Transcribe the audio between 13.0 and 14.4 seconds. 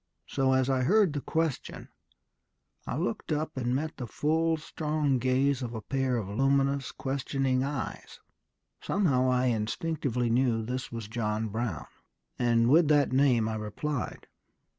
name I replied....